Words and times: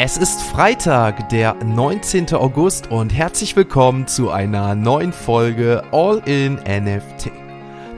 Es 0.00 0.16
ist 0.16 0.42
Freitag, 0.42 1.28
der 1.28 1.54
19. 1.54 2.34
August 2.34 2.90
und 2.90 3.10
herzlich 3.10 3.54
willkommen 3.54 4.08
zu 4.08 4.28
einer 4.28 4.74
neuen 4.74 5.12
Folge 5.12 5.84
All 5.92 6.20
in 6.26 6.54
NFT. 6.56 7.30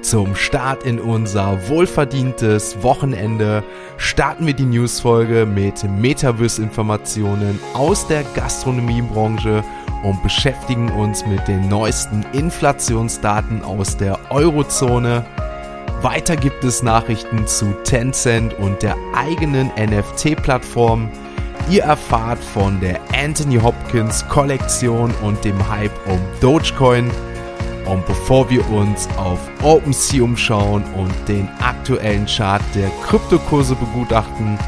Zum 0.02 0.36
Start 0.36 0.84
in 0.84 1.00
unser 1.00 1.68
wohlverdientes 1.70 2.82
Wochenende 2.82 3.64
starten 3.96 4.46
wir 4.46 4.52
die 4.52 4.66
Newsfolge 4.66 5.46
mit 5.46 5.84
Metaverse-Informationen 5.84 7.58
aus 7.72 8.06
der 8.06 8.24
Gastronomiebranche 8.34 9.64
und 10.04 10.22
beschäftigen 10.22 10.90
uns 10.90 11.24
mit 11.24 11.48
den 11.48 11.66
neuesten 11.66 12.26
Inflationsdaten 12.34 13.64
aus 13.64 13.96
der 13.96 14.18
Eurozone. 14.28 15.24
Weiter 16.02 16.36
gibt 16.36 16.62
es 16.62 16.82
Nachrichten 16.82 17.46
zu 17.46 17.72
Tencent 17.84 18.52
und 18.58 18.82
der 18.82 18.96
eigenen 19.14 19.72
NFT-Plattform. 19.78 21.10
Ihr 21.68 21.82
erfahrt 21.82 22.38
von 22.38 22.78
der 22.78 23.00
Anthony 23.12 23.56
Hopkins 23.56 24.24
Kollektion 24.28 25.12
und 25.22 25.44
dem 25.44 25.68
Hype 25.68 25.90
um 26.06 26.20
Dogecoin. 26.40 27.10
Und 27.86 28.06
bevor 28.06 28.48
wir 28.48 28.68
uns 28.70 29.08
auf 29.16 29.38
OpenSea 29.62 30.22
umschauen 30.22 30.84
und 30.94 31.12
den 31.26 31.48
aktuellen 31.60 32.26
Chart 32.26 32.62
der 32.74 32.88
Kryptokurse 33.04 33.74
begutachten, 33.74 34.58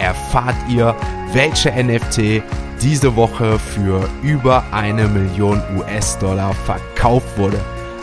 erfahrt 0.00 0.56
ihr, 0.68 0.96
welche 1.32 1.70
NFT 1.70 2.42
diese 2.80 3.14
Woche 3.14 3.58
für 3.58 4.08
über 4.22 4.64
eine 4.72 5.06
Million 5.06 5.62
US-Dollar 5.76 6.54
verkauft 6.54 7.26
wurde. 7.36 7.60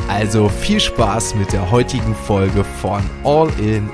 Also 0.07 0.47
viel 0.47 0.79
Spaß 0.79 1.35
mit 1.35 1.51
der 1.51 1.71
heutigen 1.71 2.15
Folge 2.15 2.63
von 2.63 3.01
All 3.23 3.49
in 3.59 3.89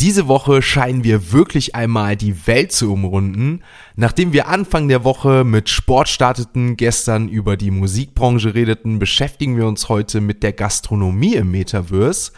Diese 0.00 0.28
Woche 0.28 0.62
scheinen 0.62 1.04
wir 1.04 1.30
wirklich 1.30 1.74
einmal 1.74 2.16
die 2.16 2.46
Welt 2.46 2.72
zu 2.72 2.90
umrunden. 2.90 3.60
Nachdem 3.96 4.32
wir 4.32 4.48
Anfang 4.48 4.88
der 4.88 5.04
Woche 5.04 5.44
mit 5.44 5.68
Sport 5.68 6.08
starteten, 6.08 6.78
gestern 6.78 7.28
über 7.28 7.58
die 7.58 7.70
Musikbranche 7.70 8.54
redeten, 8.54 8.98
beschäftigen 8.98 9.58
wir 9.58 9.66
uns 9.66 9.90
heute 9.90 10.22
mit 10.22 10.42
der 10.42 10.54
Gastronomie 10.54 11.34
im 11.34 11.50
Metaverse. 11.50 12.32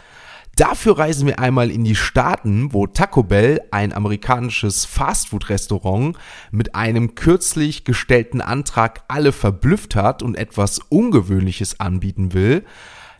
Dafür 0.57 0.97
reisen 0.97 1.25
wir 1.25 1.39
einmal 1.39 1.71
in 1.71 1.85
die 1.85 1.95
Staaten, 1.95 2.73
wo 2.73 2.85
Taco 2.85 3.23
Bell, 3.23 3.61
ein 3.71 3.93
amerikanisches 3.93 4.83
Fastfood-Restaurant, 4.83 6.17
mit 6.51 6.75
einem 6.75 7.15
kürzlich 7.15 7.85
gestellten 7.85 8.41
Antrag 8.41 9.03
alle 9.07 9.31
verblüfft 9.31 9.95
hat 9.95 10.21
und 10.21 10.35
etwas 10.35 10.79
Ungewöhnliches 10.89 11.79
anbieten 11.79 12.33
will. 12.33 12.65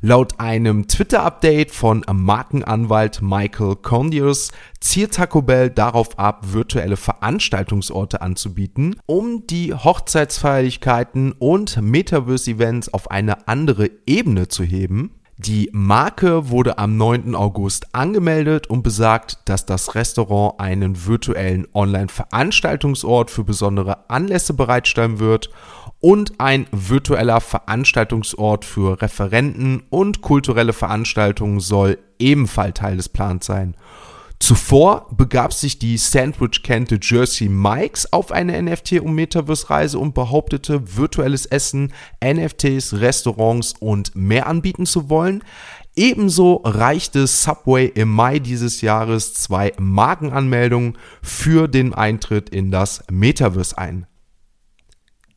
Laut 0.05 0.37
einem 0.37 0.89
Twitter-Update 0.89 1.71
von 1.71 2.03
Markenanwalt 2.11 3.21
Michael 3.21 3.77
Condius 3.77 4.51
zielt 4.81 5.13
Taco 5.13 5.41
Bell 5.41 5.69
darauf 5.69 6.19
ab, 6.19 6.43
virtuelle 6.51 6.97
Veranstaltungsorte 6.97 8.21
anzubieten, 8.21 8.97
um 9.05 9.47
die 9.47 9.73
Hochzeitsfeierlichkeiten 9.73 11.31
und 11.31 11.81
Metaverse-Events 11.81 12.93
auf 12.93 13.11
eine 13.11 13.47
andere 13.47 13.89
Ebene 14.05 14.49
zu 14.49 14.65
heben. 14.65 15.22
Die 15.37 15.69
Marke 15.73 16.49
wurde 16.49 16.77
am 16.77 16.95
9. 16.95 17.33
August 17.33 17.95
angemeldet 17.95 18.67
und 18.67 18.83
besagt, 18.83 19.39
dass 19.45 19.65
das 19.65 19.95
Restaurant 19.95 20.59
einen 20.59 21.07
virtuellen 21.07 21.67
Online-Veranstaltungsort 21.73 23.31
für 23.31 23.43
besondere 23.43 24.09
Anlässe 24.11 24.53
bereitstellen 24.53 25.19
wird 25.19 25.49
und 25.99 26.39
ein 26.39 26.67
virtueller 26.71 27.41
Veranstaltungsort 27.41 28.63
für 28.63 29.01
Referenten 29.01 29.83
und 29.89 30.21
kulturelle 30.21 30.73
Veranstaltungen 30.73 31.59
soll 31.59 31.97
ebenfalls 32.19 32.75
Teil 32.75 32.97
des 32.97 33.09
Plans 33.09 33.45
sein. 33.45 33.75
Zuvor 34.39 35.07
begab 35.15 35.53
sich 35.53 35.79
die 35.79 35.97
Sandwich-Kente 35.97 36.99
Jersey 37.01 37.47
Mikes 37.47 38.11
auf 38.11 38.31
eine 38.31 38.57
NFT- 38.59 38.99
und 38.99 39.13
Metaverse-Reise 39.13 39.97
und 39.97 40.13
behauptete, 40.13 40.97
virtuelles 40.97 41.45
Essen, 41.45 41.93
NFTs, 42.21 42.93
Restaurants 42.95 43.73
und 43.79 44.15
mehr 44.15 44.47
anbieten 44.47 44.85
zu 44.85 45.09
wollen. 45.09 45.43
Ebenso 45.95 46.61
reichte 46.65 47.27
Subway 47.27 47.85
im 47.85 48.09
Mai 48.09 48.39
dieses 48.39 48.81
Jahres 48.81 49.33
zwei 49.33 49.73
Markenanmeldungen 49.79 50.97
für 51.21 51.67
den 51.67 51.93
Eintritt 51.93 52.49
in 52.49 52.71
das 52.71 53.03
Metaverse 53.11 53.77
ein. 53.77 54.07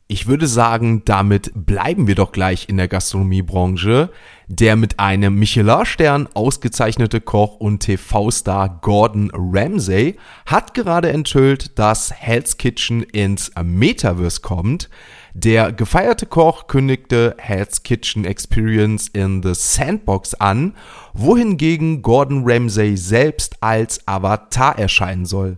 Ich 0.09 0.25
würde 0.25 0.47
sagen, 0.47 1.01
damit 1.03 1.51
bleiben 1.53 2.07
wir 2.07 2.15
doch 2.15 2.31
gleich 2.31 2.69
in 2.69 2.77
der 2.77 2.87
Gastronomiebranche. 2.87 4.09
Der 4.47 4.77
mit 4.77 5.01
einem 5.01 5.35
Michelin-Stern 5.35 6.29
ausgezeichnete 6.33 7.19
Koch 7.19 7.57
und 7.57 7.79
TV-Star 7.81 8.79
Gordon 8.81 9.29
Ramsay 9.33 10.15
hat 10.45 10.73
gerade 10.73 11.09
enthüllt, 11.09 11.77
dass 11.77 12.13
Hell's 12.13 12.55
Kitchen 12.55 13.03
ins 13.03 13.51
Metaverse 13.61 14.39
kommt. 14.39 14.89
Der 15.33 15.73
gefeierte 15.73 16.25
Koch 16.25 16.67
kündigte 16.67 17.35
Hell's 17.37 17.83
Kitchen 17.83 18.23
Experience 18.23 19.09
in 19.09 19.43
the 19.43 19.53
Sandbox 19.53 20.35
an, 20.35 20.73
wohingegen 21.13 22.01
Gordon 22.01 22.43
Ramsay 22.45 22.95
selbst 22.95 23.61
als 23.61 24.07
Avatar 24.07 24.79
erscheinen 24.79 25.25
soll. 25.25 25.57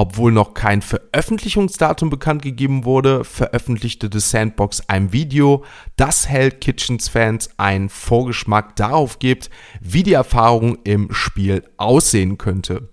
Obwohl 0.00 0.32
noch 0.32 0.54
kein 0.54 0.80
Veröffentlichungsdatum 0.80 2.08
bekannt 2.08 2.40
gegeben 2.40 2.86
wurde, 2.86 3.22
veröffentlichte 3.22 4.08
The 4.10 4.18
Sandbox 4.18 4.88
ein 4.88 5.12
Video, 5.12 5.62
das 5.96 6.26
Hell 6.26 6.52
Kitchens 6.52 7.10
Fans 7.10 7.50
einen 7.58 7.90
Vorgeschmack 7.90 8.76
darauf 8.76 9.18
gibt, 9.18 9.50
wie 9.78 10.02
die 10.02 10.14
Erfahrung 10.14 10.78
im 10.84 11.12
Spiel 11.12 11.64
aussehen 11.76 12.38
könnte. 12.38 12.88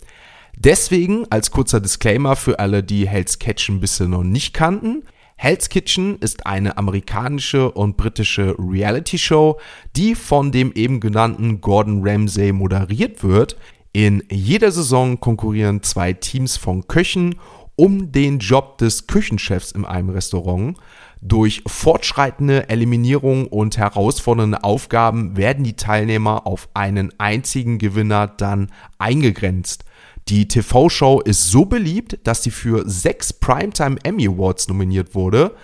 Deswegen 0.58 1.26
als 1.30 1.50
kurzer 1.50 1.80
Disclaimer 1.80 2.36
für 2.36 2.60
alle, 2.60 2.84
die 2.84 3.08
Hell's 3.08 3.40
Kitchen 3.40 3.80
bisher 3.80 4.10
noch 4.10 4.24
nicht 4.24 4.54
kannten. 4.54 5.04
Hell's 5.38 5.70
Kitchen 5.70 6.18
ist 6.18 6.46
eine 6.46 6.78
amerikanische 6.78 7.72
und 7.72 7.96
britische 7.96 8.54
Reality-Show, 8.60 9.62
die 9.96 10.14
von 10.14 10.52
dem 10.52 10.74
eben 10.74 11.00
genannten 11.00 11.62
Gordon 11.62 12.02
Ramsay 12.06 12.52
moderiert 12.52 13.24
wird. 13.24 13.56
In 13.98 14.22
jeder 14.30 14.72
Saison 14.72 15.20
konkurrieren 15.20 15.82
zwei 15.82 16.14
Teams 16.14 16.56
von 16.56 16.88
Köchen 16.88 17.40
um 17.76 18.12
den 18.12 18.38
Job 18.38 18.78
des 18.78 19.08
Küchenchefs 19.08 19.72
in 19.72 19.86
einem 19.86 20.12
Restaurant. 20.12 20.78
Durch 21.20 21.64
fortschreitende 21.66 22.70
Eliminierung 22.70 23.48
und 23.48 23.80
herausfordernde 23.80 24.64
Aufgaben 24.64 25.36
werden 25.36 25.64
die 25.64 25.78
Teilnehmer 25.78 26.46
auf 26.46 26.70
einen 26.76 27.12
einzigen 27.18 27.80
Gewinner 27.80 28.28
dann 28.28 28.72
eingegrenzt. 29.00 29.84
Die 30.30 30.48
TV-Show 30.48 31.22
ist 31.22 31.50
so 31.50 31.66
beliebt, 31.66 32.20
dass 32.24 32.44
sie 32.44 32.52
für 32.52 32.88
sechs 32.88 33.34
Primetime 33.34 33.98
Emmy 34.04 34.28
Awards 34.28 34.68
nominiert 34.68 35.16
wurde. 35.16 35.56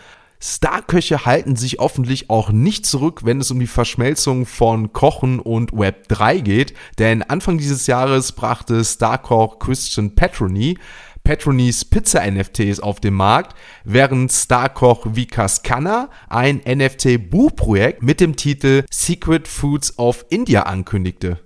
Starköche 0.46 1.26
halten 1.26 1.56
sich 1.56 1.78
hoffentlich 1.80 2.30
auch 2.30 2.50
nicht 2.50 2.86
zurück, 2.86 3.22
wenn 3.24 3.40
es 3.40 3.50
um 3.50 3.62
die 3.62 3.68
Verschmelzung 3.68 4.46
von 4.46 4.92
Kochen 4.92 5.40
und 5.40 5.72
Web 5.72 6.10
3 6.10 6.42
geht, 6.42 6.74
denn 7.00 7.24
Anfang 7.24 7.58
dieses 7.58 7.88
Jahres 7.88 8.34
brachte 8.34 8.84
Starkoch 8.84 9.60
Christian 9.60 10.16
Petroni 10.16 10.78
Petronys 11.24 11.86
Pizza-NFTs 11.86 12.82
auf 12.82 13.00
den 13.00 13.14
Markt, 13.14 13.56
während 13.86 14.34
Starkoch 14.34 15.16
Vikas 15.16 15.64
Khanna 15.64 16.10
ein 16.28 16.60
NFT-Buchprojekt 16.60 18.04
mit 18.04 18.20
dem 18.20 18.36
Titel 18.36 18.84
Secret 18.92 19.48
Foods 19.48 19.98
of 19.98 20.26
India 20.30 20.64
ankündigte. 20.64 21.40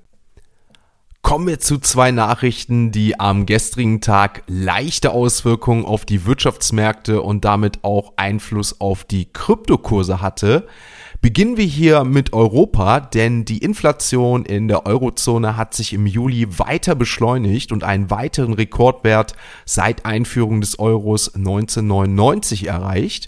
Kommen 1.28 1.48
wir 1.48 1.60
zu 1.60 1.78
zwei 1.78 2.12
Nachrichten, 2.12 2.94
die 2.94 3.20
am 3.20 3.46
gestrigen 3.46 4.00
Tag 4.00 4.44
leichte 4.48 5.12
Auswirkungen 5.12 5.84
auf 5.84 6.06
die 6.06 6.26
Wirtschaftsmärkte 6.26 7.22
und 7.22 7.44
damit 7.44 7.84
auch 7.84 8.14
Einfluss 8.16 8.80
auf 8.80 9.04
die 9.04 9.26
Kryptokurse 9.34 10.22
hatte. 10.22 10.68
Beginnen 11.20 11.58
wir 11.58 11.66
hier 11.66 12.06
mit 12.06 12.32
Europa, 12.32 13.02
denn 13.02 13.44
die 13.44 13.58
Inflation 13.58 14.46
in 14.46 14.70
der 14.70 14.86
Eurozone 14.86 15.58
hat 15.58 15.74
sich 15.74 15.92
im 15.92 16.08
Juli 16.08 16.48
weiter 16.60 16.96
beschleunigt 16.96 17.74
und 17.74 17.84
einen 17.84 18.10
weiteren 18.10 18.54
Rekordwert 18.54 19.36
seit 19.66 20.06
Einführung 20.06 20.62
des 20.62 20.80
Euros 20.80 21.36
1999 21.36 22.68
erreicht. 22.68 23.28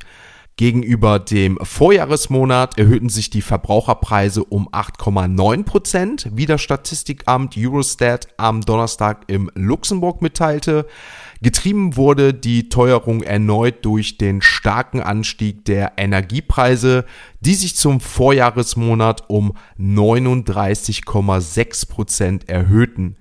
Gegenüber 0.60 1.20
dem 1.20 1.58
Vorjahresmonat 1.62 2.78
erhöhten 2.78 3.08
sich 3.08 3.30
die 3.30 3.42
Verbraucherpreise 3.42 4.44
um 4.44 4.68
8,9 4.68 5.64
Prozent, 5.64 6.30
wie 6.34 6.46
das 6.46 6.62
Statistikamt 6.62 7.56
Eurostat 7.58 8.28
am 8.36 8.60
Donnerstag 8.60 9.24
im 9.28 9.50
Luxemburg 9.56 10.22
mitteilte. 10.22 10.86
Getrieben 11.42 11.96
wurde 11.96 12.34
die 12.34 12.68
Teuerung 12.68 13.24
erneut 13.24 13.86
durch 13.86 14.18
den 14.18 14.42
starken 14.42 15.00
Anstieg 15.00 15.64
der 15.64 15.94
Energiepreise, 15.96 17.06
die 17.40 17.56
sich 17.56 17.78
zum 17.78 18.02
Vorjahresmonat 18.02 19.30
um 19.30 19.54
39,6 19.80 21.88
Prozent 21.88 22.50
erhöhten. 22.50 23.16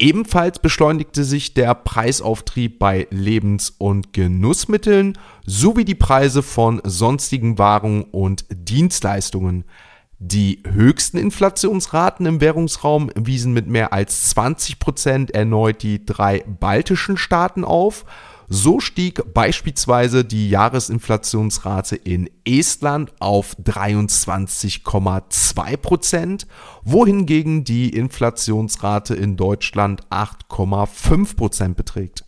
Ebenfalls 0.00 0.60
beschleunigte 0.60 1.24
sich 1.24 1.54
der 1.54 1.74
Preisauftrieb 1.74 2.78
bei 2.78 3.08
Lebens- 3.10 3.74
und 3.78 4.12
Genussmitteln 4.12 5.18
sowie 5.44 5.84
die 5.84 5.96
Preise 5.96 6.44
von 6.44 6.80
sonstigen 6.84 7.58
Waren 7.58 8.04
und 8.04 8.44
Dienstleistungen. 8.48 9.64
Die 10.20 10.62
höchsten 10.64 11.18
Inflationsraten 11.18 12.26
im 12.26 12.40
Währungsraum 12.40 13.10
wiesen 13.16 13.52
mit 13.52 13.66
mehr 13.66 13.92
als 13.92 14.30
20 14.30 14.78
Prozent 14.78 15.30
erneut 15.32 15.82
die 15.82 16.04
drei 16.04 16.44
baltischen 16.46 17.16
Staaten 17.16 17.64
auf. 17.64 18.04
So 18.50 18.80
stieg 18.80 19.34
beispielsweise 19.34 20.24
die 20.24 20.48
Jahresinflationsrate 20.48 21.96
in 21.96 22.30
Estland 22.46 23.12
auf 23.20 23.54
23,2 23.62 25.76
Prozent, 25.76 26.46
wohingegen 26.82 27.64
die 27.64 27.90
Inflationsrate 27.90 29.14
in 29.14 29.36
Deutschland 29.36 30.00
8,5 30.08 31.36
Prozent 31.36 31.76
beträgt. 31.76 32.24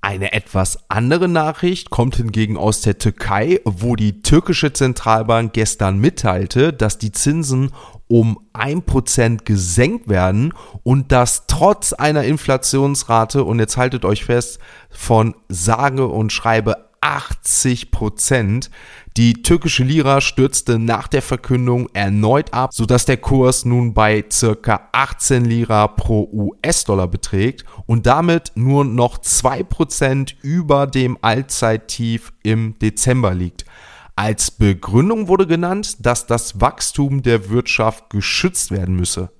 Eine 0.00 0.32
etwas 0.32 0.90
andere 0.90 1.28
Nachricht 1.28 1.90
kommt 1.90 2.16
hingegen 2.16 2.56
aus 2.56 2.80
der 2.82 2.98
Türkei, 2.98 3.60
wo 3.64 3.96
die 3.96 4.22
türkische 4.22 4.72
Zentralbank 4.72 5.52
gestern 5.54 5.98
mitteilte, 5.98 6.74
dass 6.74 6.98
die 6.98 7.12
Zinsen 7.12 7.70
um 8.08 8.38
1% 8.52 9.44
gesenkt 9.44 10.08
werden 10.08 10.52
und 10.82 11.12
das 11.12 11.46
trotz 11.46 11.92
einer 11.92 12.24
Inflationsrate, 12.24 13.44
und 13.44 13.58
jetzt 13.58 13.76
haltet 13.76 14.04
euch 14.04 14.24
fest, 14.24 14.58
von 14.90 15.34
sage 15.48 16.06
und 16.06 16.32
schreibe 16.32 16.90
80 17.04 17.90
Prozent. 17.90 18.70
Die 19.16 19.42
türkische 19.42 19.84
Lira 19.84 20.20
stürzte 20.20 20.78
nach 20.78 21.06
der 21.06 21.22
Verkündung 21.22 21.88
erneut 21.92 22.52
ab, 22.54 22.70
sodass 22.72 23.04
der 23.04 23.18
Kurs 23.18 23.64
nun 23.64 23.92
bei 23.92 24.24
circa 24.32 24.88
18 24.92 25.44
Lira 25.44 25.86
pro 25.86 26.28
US-Dollar 26.32 27.06
beträgt 27.06 27.64
und 27.86 28.06
damit 28.06 28.52
nur 28.54 28.84
noch 28.84 29.18
2% 29.18 30.34
über 30.42 30.86
dem 30.86 31.18
Allzeittief 31.20 32.32
im 32.42 32.78
Dezember 32.80 33.34
liegt. 33.34 33.66
Als 34.16 34.52
Begründung 34.52 35.26
wurde 35.26 35.46
genannt, 35.46 36.06
dass 36.06 36.26
das 36.26 36.60
Wachstum 36.60 37.22
der 37.22 37.50
Wirtschaft 37.50 38.10
geschützt 38.10 38.70
werden 38.70 38.94
müsse. 38.94 39.30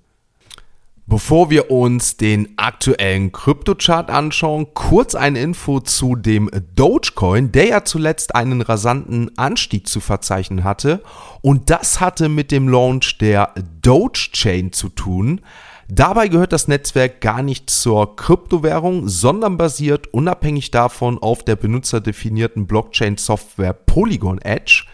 Bevor 1.07 1.51
wir 1.51 1.71
uns 1.71 2.17
den 2.17 2.55
aktuellen 2.57 3.31
Kryptochart 3.31 4.11
anschauen, 4.11 4.69
kurz 4.73 5.15
eine 5.15 5.39
Info 5.39 5.81
zu 5.81 6.17
dem 6.17 6.51
Dogecoin, 6.75 7.53
der 7.53 7.67
ja 7.67 7.85
zuletzt 7.85 8.35
einen 8.35 8.63
rasanten 8.63 9.37
Anstieg 9.37 9.87
zu 9.87 10.01
verzeichnen 10.01 10.65
hatte. 10.65 11.03
Und 11.43 11.69
das 11.69 12.01
hatte 12.01 12.31
mit 12.31 12.51
dem 12.51 12.69
Launch 12.69 13.19
der 13.19 13.53
Dogechain 13.83 14.73
zu 14.73 14.89
tun. 14.89 15.43
Dabei 15.89 16.29
gehört 16.29 16.53
das 16.53 16.69
Netzwerk 16.69 17.21
gar 17.21 17.43
nicht 17.43 17.69
zur 17.69 18.17
Kryptowährung, 18.17 19.09
sondern 19.09 19.57
basiert 19.57 20.07
unabhängig 20.15 20.71
davon 20.71 21.19
auf 21.19 21.45
der 21.45 21.57
benutzerdefinierten 21.57 22.67
Blockchain-Software 22.67 23.75
Polygon 23.75 24.39
Edge. 24.39 24.85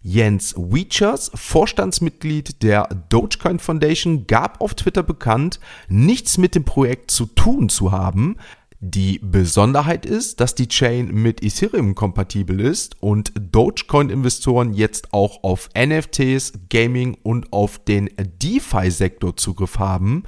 Jens 0.00 0.54
Weechers, 0.56 1.30
Vorstandsmitglied 1.34 2.62
der 2.62 2.88
Dogecoin 3.08 3.58
Foundation, 3.58 4.28
gab 4.28 4.60
auf 4.60 4.74
Twitter 4.74 5.02
bekannt, 5.02 5.58
nichts 5.88 6.38
mit 6.38 6.54
dem 6.54 6.64
Projekt 6.64 7.10
zu 7.10 7.26
tun 7.26 7.68
zu 7.68 7.90
haben. 7.90 8.36
Die 8.80 9.18
Besonderheit 9.20 10.06
ist, 10.06 10.38
dass 10.38 10.54
die 10.54 10.68
Chain 10.68 11.12
mit 11.12 11.42
Ethereum 11.42 11.96
kompatibel 11.96 12.60
ist 12.60 13.02
und 13.02 13.32
Dogecoin-Investoren 13.36 14.72
jetzt 14.72 15.12
auch 15.12 15.42
auf 15.42 15.68
NFTs, 15.76 16.52
Gaming 16.70 17.16
und 17.24 17.52
auf 17.52 17.80
den 17.80 18.08
DeFi-Sektor 18.16 19.36
Zugriff 19.36 19.80
haben. 19.80 20.22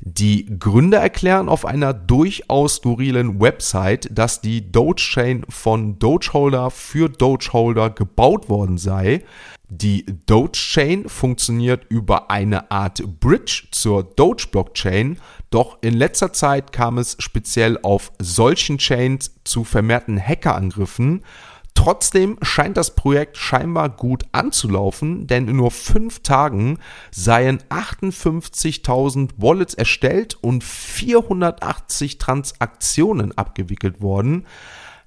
Die 0.00 0.58
Gründer 0.58 0.98
erklären 0.98 1.48
auf 1.48 1.64
einer 1.64 1.94
durchaus 1.94 2.76
skurrilen 2.76 3.40
Website, 3.40 4.08
dass 4.10 4.40
die 4.40 4.72
Doge-Chain 4.72 5.44
von 5.48 6.00
Dogeholder 6.00 6.72
für 6.72 7.08
Dogeholder 7.08 7.90
gebaut 7.90 8.48
worden 8.48 8.78
sei. 8.78 9.22
Die 9.68 10.06
Doge-Chain 10.26 11.08
funktioniert 11.08 11.86
über 11.88 12.30
eine 12.30 12.70
Art 12.70 13.02
Bridge 13.18 13.64
zur 13.72 14.04
Doge-Blockchain, 14.04 15.18
doch 15.50 15.78
in 15.80 15.94
letzter 15.94 16.32
Zeit 16.32 16.72
kam 16.72 16.98
es 16.98 17.16
speziell 17.18 17.76
auf 17.82 18.12
solchen 18.20 18.78
Chains 18.78 19.34
zu 19.42 19.64
vermehrten 19.64 20.20
Hackerangriffen. 20.20 21.24
Trotzdem 21.74 22.38
scheint 22.42 22.76
das 22.76 22.94
Projekt 22.94 23.36
scheinbar 23.36 23.90
gut 23.90 24.24
anzulaufen, 24.30 25.26
denn 25.26 25.48
in 25.48 25.56
nur 25.56 25.72
fünf 25.72 26.20
Tagen 26.20 26.78
seien 27.10 27.58
58.000 27.68 29.30
Wallets 29.36 29.74
erstellt 29.74 30.38
und 30.40 30.62
480 30.62 32.18
Transaktionen 32.18 33.36
abgewickelt 33.36 34.00
worden. 34.00 34.46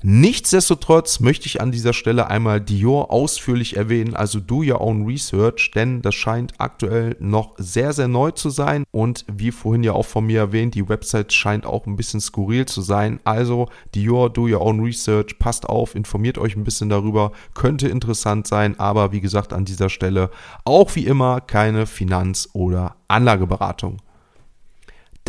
Nichtsdestotrotz 0.02 1.20
möchte 1.20 1.48
ich 1.48 1.60
an 1.60 1.74
dieser 1.74 1.92
Stelle 1.92 2.30
einmal 2.30 2.62
Dior 2.62 3.12
ausführlich 3.12 3.76
erwähnen, 3.76 4.16
also 4.16 4.40
do 4.40 4.64
your 4.64 4.80
own 4.80 5.06
research, 5.06 5.72
denn 5.72 6.02
das 6.02 6.16
scheint 6.16 6.54
aktuell 6.58 7.18
noch 7.20 7.56
sehr, 7.58 7.92
sehr 7.92 8.08
neu 8.08 8.32
zu 8.32 8.50
sein 8.50 8.86
und 8.92 9.26
wie 9.30 9.52
vorhin 9.52 9.84
ja 9.84 9.92
auch 9.92 10.06
von 10.06 10.26
mir 10.26 10.40
erwähnt, 10.40 10.76
die 10.76 10.88
Website 10.88 11.34
scheint 11.34 11.66
auch 11.66 11.86
ein 11.86 11.98
bisschen 11.98 12.22
skurril 12.22 12.66
zu 12.66 12.82
sein. 12.82 13.20
Also 13.26 13.68
Dior, 13.94 14.30
do 14.30 14.44
your 14.44 14.62
own 14.62 14.80
research, 14.80 15.38
passt 15.38 15.68
auf, 15.68 15.96
informiert 15.96 16.38
euch 16.38 16.56
ein 16.56 16.64
bisschen 16.64 16.88
darüber, 16.88 17.34
könnte 17.54 17.90
interessant 17.90 18.48
sein, 18.48 18.80
aber 18.80 19.12
wie 19.12 19.20
gesagt 19.20 19.52
an 19.52 19.66
dieser 19.66 19.90
Stelle 19.90 20.30
auch 20.64 20.96
wie 20.96 21.08
immer 21.08 21.42
keine 21.42 21.86
Finanz- 21.86 22.48
oder 22.54 22.96
Anlageberatung. 23.10 23.98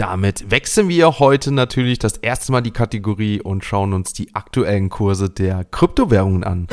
Damit 0.00 0.50
wechseln 0.50 0.88
wir 0.88 1.18
heute 1.18 1.52
natürlich 1.52 1.98
das 1.98 2.16
erste 2.16 2.52
Mal 2.52 2.62
die 2.62 2.70
Kategorie 2.70 3.42
und 3.42 3.66
schauen 3.66 3.92
uns 3.92 4.14
die 4.14 4.34
aktuellen 4.34 4.88
Kurse 4.88 5.28
der 5.28 5.62
Kryptowährungen 5.62 6.42
an. 6.42 6.68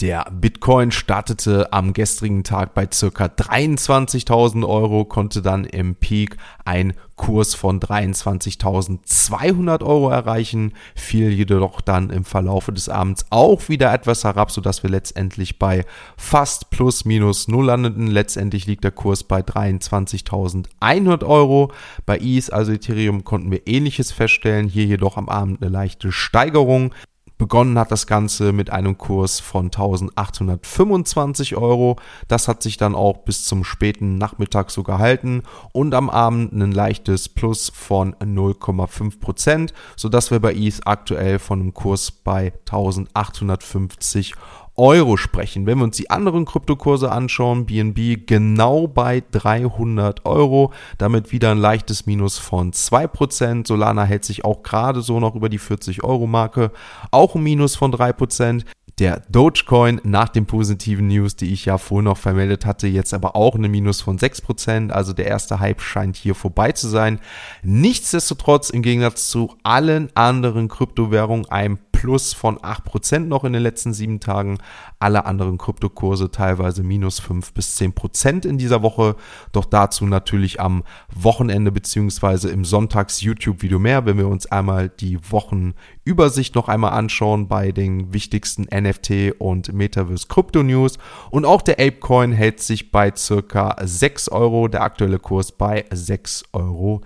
Der 0.00 0.26
Bitcoin 0.30 0.90
startete 0.90 1.72
am 1.72 1.94
gestrigen 1.94 2.44
Tag 2.44 2.74
bei 2.74 2.86
circa 2.92 3.26
23.000 3.26 4.68
Euro, 4.68 5.06
konnte 5.06 5.40
dann 5.40 5.64
im 5.64 5.94
Peak 5.94 6.36
ein 6.66 6.92
Kurs 7.14 7.54
von 7.54 7.80
23.200 7.80 9.82
Euro 9.82 10.10
erreichen, 10.10 10.74
fiel 10.94 11.30
jedoch 11.30 11.80
dann 11.80 12.10
im 12.10 12.26
Verlaufe 12.26 12.72
des 12.72 12.90
Abends 12.90 13.24
auch 13.30 13.70
wieder 13.70 13.90
etwas 13.90 14.24
herab, 14.24 14.50
sodass 14.50 14.82
wir 14.82 14.90
letztendlich 14.90 15.58
bei 15.58 15.86
fast 16.18 16.68
plus 16.68 17.06
minus 17.06 17.48
null 17.48 17.64
landeten. 17.64 18.06
Letztendlich 18.06 18.66
liegt 18.66 18.84
der 18.84 18.90
Kurs 18.90 19.24
bei 19.24 19.40
23.100 19.40 21.24
Euro. 21.24 21.72
Bei 22.04 22.18
ETH, 22.18 22.52
also 22.52 22.72
Ethereum, 22.72 23.24
konnten 23.24 23.50
wir 23.50 23.66
ähnliches 23.66 24.12
feststellen. 24.12 24.68
Hier 24.68 24.84
jedoch 24.84 25.16
am 25.16 25.30
Abend 25.30 25.62
eine 25.62 25.70
leichte 25.70 26.12
Steigerung. 26.12 26.92
Begonnen 27.38 27.78
hat 27.78 27.92
das 27.92 28.06
Ganze 28.06 28.52
mit 28.52 28.70
einem 28.70 28.96
Kurs 28.96 29.40
von 29.40 29.66
1825 29.66 31.56
Euro. 31.56 31.96
Das 32.28 32.48
hat 32.48 32.62
sich 32.62 32.78
dann 32.78 32.94
auch 32.94 33.18
bis 33.18 33.44
zum 33.44 33.62
späten 33.62 34.16
Nachmittag 34.16 34.70
so 34.70 34.82
gehalten 34.82 35.42
und 35.72 35.94
am 35.94 36.08
Abend 36.08 36.52
ein 36.52 36.72
leichtes 36.72 37.28
Plus 37.28 37.70
von 37.74 38.14
0,5 38.14 39.20
Prozent, 39.20 39.74
sodass 39.96 40.30
wir 40.30 40.40
bei 40.40 40.54
ETH 40.54 40.80
aktuell 40.86 41.38
von 41.38 41.60
einem 41.60 41.74
Kurs 41.74 42.10
bei 42.10 42.54
1850 42.64 44.34
Euro 44.36 44.65
Euro 44.76 45.16
sprechen. 45.16 45.66
Wenn 45.66 45.78
wir 45.78 45.84
uns 45.84 45.96
die 45.96 46.10
anderen 46.10 46.44
Kryptokurse 46.44 47.10
anschauen, 47.10 47.66
BNB 47.66 48.26
genau 48.26 48.86
bei 48.86 49.22
300 49.30 50.24
Euro, 50.26 50.72
damit 50.98 51.32
wieder 51.32 51.50
ein 51.50 51.58
leichtes 51.58 52.06
Minus 52.06 52.38
von 52.38 52.72
2%. 52.72 53.66
Solana 53.66 54.04
hält 54.04 54.24
sich 54.24 54.44
auch 54.44 54.62
gerade 54.62 55.02
so 55.02 55.20
noch 55.20 55.34
über 55.34 55.48
die 55.48 55.58
40 55.58 56.04
Euro 56.04 56.26
Marke, 56.26 56.72
auch 57.10 57.34
ein 57.34 57.42
Minus 57.42 57.76
von 57.76 57.92
3%. 57.92 58.64
Der 58.98 59.20
Dogecoin 59.28 60.00
nach 60.04 60.30
den 60.30 60.46
positiven 60.46 61.08
News, 61.08 61.36
die 61.36 61.52
ich 61.52 61.66
ja 61.66 61.76
vorhin 61.76 62.06
noch 62.06 62.16
vermeldet 62.16 62.64
hatte, 62.64 62.86
jetzt 62.86 63.12
aber 63.12 63.36
auch 63.36 63.54
eine 63.54 63.68
Minus 63.68 64.00
von 64.00 64.18
6%. 64.18 64.90
Also 64.90 65.12
der 65.12 65.26
erste 65.26 65.60
Hype 65.60 65.82
scheint 65.82 66.16
hier 66.16 66.34
vorbei 66.34 66.72
zu 66.72 66.88
sein. 66.88 67.20
Nichtsdestotrotz 67.62 68.70
im 68.70 68.80
Gegensatz 68.80 69.28
zu 69.28 69.54
allen 69.62 70.08
anderen 70.14 70.68
Kryptowährungen 70.68 71.44
ein 71.50 71.78
Plus 71.96 72.34
von 72.34 72.58
8% 72.58 73.20
noch 73.20 73.44
in 73.44 73.54
den 73.54 73.62
letzten 73.62 73.94
sieben 73.94 74.20
Tagen. 74.20 74.58
Alle 74.98 75.24
anderen 75.24 75.56
Kryptokurse 75.56 76.30
teilweise 76.30 76.82
minus 76.82 77.20
5 77.20 77.54
bis 77.54 77.80
10% 77.80 78.46
in 78.46 78.58
dieser 78.58 78.82
Woche. 78.82 79.16
Doch 79.52 79.64
dazu 79.64 80.04
natürlich 80.04 80.60
am 80.60 80.84
Wochenende 81.14 81.72
beziehungsweise 81.72 82.50
im 82.50 82.66
Sonntags-YouTube-Video 82.66 83.78
mehr, 83.78 84.04
wenn 84.04 84.18
wir 84.18 84.28
uns 84.28 84.44
einmal 84.44 84.90
die 84.90 85.18
Wochenübersicht 85.30 86.54
noch 86.54 86.68
einmal 86.68 86.92
anschauen 86.92 87.48
bei 87.48 87.72
den 87.72 88.12
wichtigsten 88.12 88.64
NFT 88.64 89.32
und 89.38 89.72
Metaverse 89.72 90.26
Krypto 90.28 90.62
News. 90.62 90.98
Und 91.30 91.46
auch 91.46 91.62
der 91.62 91.80
Apecoin 91.80 92.32
hält 92.32 92.60
sich 92.60 92.90
bei 92.90 93.10
circa 93.16 93.74
6 93.82 94.28
Euro, 94.28 94.68
der 94.68 94.82
aktuelle 94.82 95.18
Kurs 95.18 95.50
bei 95.50 95.86
6,07 95.88 96.44
Euro. 96.52 97.02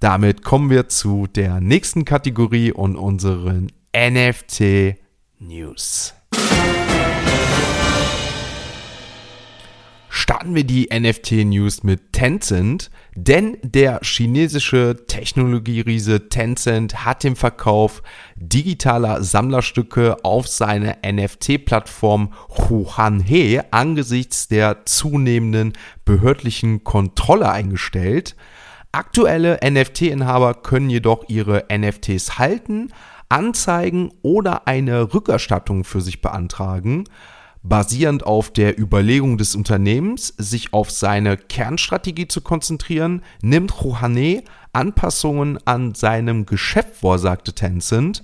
Damit 0.00 0.42
kommen 0.42 0.70
wir 0.70 0.88
zu 0.88 1.28
der 1.28 1.60
nächsten 1.60 2.04
Kategorie 2.04 2.72
und 2.72 2.96
unseren 2.96 3.59
NFT 3.92 4.94
News. 5.40 6.14
starten 10.08 10.54
wir 10.54 10.62
die 10.62 10.88
NFT-News 10.92 11.82
mit 11.82 12.12
Tencent, 12.12 12.92
denn 13.16 13.58
der 13.62 13.98
chinesische 14.04 15.04
Technologieriese 15.08 16.28
Tencent 16.28 17.04
hat 17.04 17.24
den 17.24 17.34
Verkauf 17.34 18.04
digitaler 18.36 19.24
Sammlerstücke 19.24 20.24
auf 20.24 20.46
seine 20.46 20.98
NFT-Plattform 21.04 22.32
Huanhe 22.48 23.64
angesichts 23.72 24.46
der 24.46 24.86
zunehmenden 24.86 25.72
behördlichen 26.04 26.84
Kontrolle 26.84 27.50
eingestellt. 27.50 28.36
Aktuelle 28.92 29.58
NFT-Inhaber 29.64 30.54
können 30.54 30.90
jedoch 30.90 31.24
ihre 31.28 31.64
NFTs 31.72 32.38
halten, 32.38 32.92
anzeigen 33.30 34.12
oder 34.22 34.66
eine 34.68 35.14
Rückerstattung 35.14 35.84
für 35.84 36.02
sich 36.02 36.20
beantragen 36.20 37.04
basierend 37.62 38.24
auf 38.24 38.50
der 38.50 38.78
Überlegung 38.78 39.38
des 39.38 39.54
Unternehmens, 39.54 40.28
sich 40.38 40.72
auf 40.72 40.90
seine 40.90 41.36
Kernstrategie 41.36 42.28
zu 42.28 42.40
konzentrieren, 42.40 43.22
nimmt 43.42 43.82
Rouhane 43.82 44.42
Anpassungen 44.72 45.58
an 45.66 45.94
seinem 45.94 46.46
Geschäft 46.46 46.96
vor, 46.96 47.18
sagte 47.18 47.52
Tencent. 47.54 48.22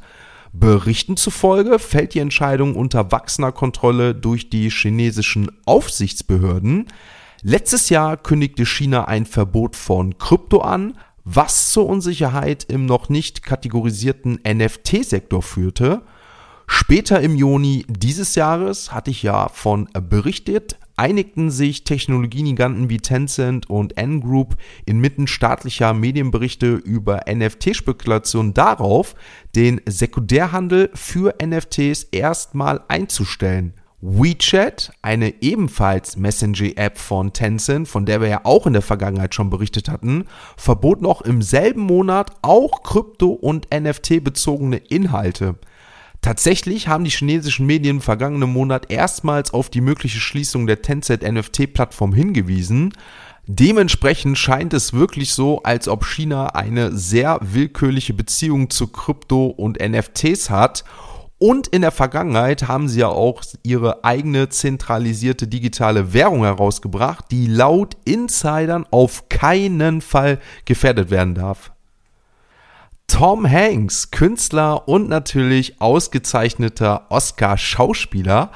Berichten 0.53 1.17
zufolge 1.17 1.79
fällt 1.79 2.15
die 2.15 2.21
Entscheidung 2.21 2.77
unter 2.77 3.13
wachsender 3.13 3.53
Kontrolle 3.53 4.15
durch 4.15 4.49
die 4.49 4.71
chinesischen 4.71 5.51
Aufsichtsbehörden. 5.67 6.87
Letztes 7.43 7.91
Jahr 7.91 8.17
kündigte 8.17 8.65
China 8.65 9.05
ein 9.05 9.27
Verbot 9.27 9.77
von 9.77 10.17
Krypto 10.17 10.61
an, 10.61 10.95
was 11.29 11.71
zur 11.71 11.87
Unsicherheit 11.87 12.65
im 12.69 12.87
noch 12.87 13.09
nicht 13.09 13.43
kategorisierten 13.43 14.39
NFT-Sektor 14.47 15.43
führte. 15.43 16.03
Später 16.69 17.21
im 17.21 17.35
Juni 17.35 17.85
dieses 17.89 18.37
Jahres 18.37 18.93
hatte 18.93 19.11
ich 19.11 19.25
ja 19.25 19.49
von 19.49 19.89
berichtet, 19.93 20.79
einigten 20.97 21.51
sich 21.51 21.83
Technologiegiganten 21.83 22.89
wie 22.91 22.99
Tencent 22.99 23.69
und 23.69 23.99
N-Group 23.99 24.57
inmitten 24.85 25.27
staatlicher 25.27 25.95
Medienberichte 25.95 26.75
über 26.75 27.23
NFT-Spekulation 27.29 28.55
darauf, 28.55 29.17
den 29.57 29.81
Sekundärhandel 29.85 30.91
für 30.95 31.35
NFTs 31.45 32.05
erstmal 32.13 32.83
einzustellen. 32.87 33.75
WeChat, 34.01 34.93
eine 35.01 35.43
ebenfalls 35.43 36.17
Messenger-App 36.17 36.99
von 36.99 37.33
Tencent, 37.33 37.89
von 37.89 38.05
der 38.05 38.21
wir 38.21 38.29
ja 38.29 38.41
auch 38.45 38.67
in 38.67 38.75
der 38.75 38.83
Vergangenheit 38.83 39.35
schon 39.35 39.49
berichtet 39.49 39.89
hatten, 39.89 40.27
verbot 40.57 41.01
noch 41.01 41.23
im 41.23 41.41
selben 41.41 41.81
Monat 41.81 42.31
auch 42.43 42.83
Krypto- 42.83 43.33
und 43.33 43.69
NFT-bezogene 43.73 44.77
Inhalte. 44.77 45.57
Tatsächlich 46.21 46.89
haben 46.89 47.05
die 47.05 47.11
chinesischen 47.11 47.67
Medien 47.67 48.01
vergangenen 48.01 48.53
Monat 48.53 48.91
erstmals 48.91 49.55
auf 49.55 49.71
die 49.71 49.81
mögliche 49.81 50.19
Schließung 50.19 50.67
der 50.67 50.83
Tencent 50.83 51.23
NFT-Plattform 51.23 52.13
hingewiesen. 52.13 52.93
Dementsprechend 53.47 54.37
scheint 54.37 54.75
es 54.75 54.93
wirklich 54.93 55.33
so, 55.33 55.63
als 55.63 55.87
ob 55.87 56.05
China 56.05 56.49
eine 56.49 56.97
sehr 56.97 57.39
willkürliche 57.41 58.13
Beziehung 58.13 58.71
zu 58.71 58.89
Krypto 58.89 59.47
und 59.47 59.79
NFTs 59.81 60.51
hat. 60.51 60.85
Und 61.39 61.67
in 61.69 61.83
der 61.83 61.91
Vergangenheit 61.91 62.67
haben 62.67 62.89
sie 62.89 63.01
ja 63.01 63.09
auch 63.09 63.43
ihre 63.63 64.05
eigene 64.05 64.49
zentralisierte 64.49 65.47
digitale 65.47 66.15
Währung 66.15 66.45
herausgebracht, 66.45 67.27
die 67.31 67.47
laut 67.47 67.97
Insidern 68.05 68.87
auf 68.91 69.29
keinen 69.29 70.01
Fall 70.01 70.39
gefährdet 70.65 71.11
werden 71.11 71.35
darf. 71.35 71.73
Tom 73.07 73.49
Hanks, 73.49 74.11
Künstler 74.11 74.89
und 74.89 75.09
natürlich 75.09 75.81
ausgezeichneter 75.81 77.07
Oscar-Schauspieler, 77.11 78.51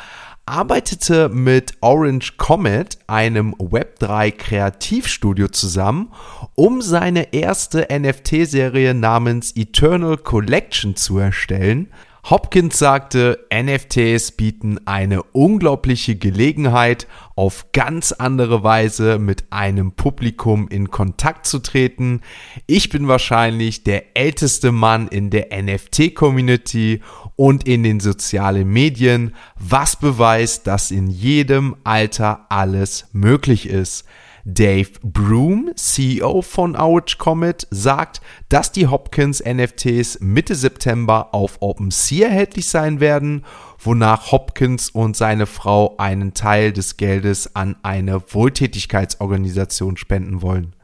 arbeitete 0.46 1.28
mit 1.28 1.74
Orange 1.80 2.36
Comet, 2.36 2.98
einem 3.06 3.54
Web3-Kreativstudio, 3.54 5.48
zusammen, 5.48 6.10
um 6.56 6.82
seine 6.82 7.32
erste 7.32 7.86
NFT-Serie 7.90 8.94
namens 8.94 9.54
Eternal 9.54 10.16
Collection 10.16 10.96
zu 10.96 11.18
erstellen. 11.18 11.88
Hopkins 12.28 12.78
sagte, 12.78 13.46
NFTs 13.52 14.32
bieten 14.32 14.78
eine 14.86 15.22
unglaubliche 15.22 16.16
Gelegenheit, 16.16 17.06
auf 17.34 17.72
ganz 17.72 18.12
andere 18.12 18.62
Weise 18.62 19.18
mit 19.18 19.44
einem 19.50 19.92
Publikum 19.92 20.68
in 20.68 20.90
Kontakt 20.90 21.46
zu 21.46 21.60
treten. 21.60 22.20
Ich 22.66 22.90
bin 22.90 23.08
wahrscheinlich 23.08 23.84
der 23.84 24.16
älteste 24.18 24.70
Mann 24.70 25.08
in 25.08 25.30
der 25.30 25.48
NFT-Community 25.50 27.00
und 27.36 27.66
in 27.66 27.82
den 27.82 28.00
sozialen 28.00 28.68
Medien, 28.68 29.34
was 29.58 29.96
beweist, 29.96 30.66
dass 30.66 30.90
in 30.90 31.08
jedem 31.08 31.76
Alter 31.84 32.46
alles 32.50 33.06
möglich 33.12 33.66
ist. 33.66 34.04
Dave 34.54 34.90
Broom, 35.02 35.70
CEO 35.76 36.42
von 36.42 36.76
Orange 36.76 37.18
Comet, 37.18 37.66
sagt, 37.70 38.20
dass 38.48 38.72
die 38.72 38.86
Hopkins 38.86 39.42
NFTs 39.44 40.20
Mitte 40.20 40.54
September 40.54 41.34
auf 41.34 41.58
OpenSea 41.60 42.28
erhältlich 42.28 42.68
sein 42.68 43.00
werden, 43.00 43.44
wonach 43.78 44.32
Hopkins 44.32 44.90
und 44.90 45.16
seine 45.16 45.46
Frau 45.46 45.96
einen 45.98 46.34
Teil 46.34 46.72
des 46.72 46.96
Geldes 46.96 47.54
an 47.54 47.76
eine 47.82 48.22
Wohltätigkeitsorganisation 48.32 49.96
spenden 49.96 50.42
wollen. 50.42 50.74